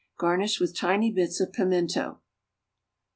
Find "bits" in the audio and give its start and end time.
1.11-1.39